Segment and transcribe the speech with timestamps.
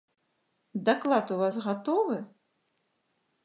[0.87, 2.17] Даклад у вас гатовы?